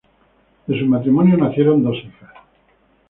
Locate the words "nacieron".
1.37-1.83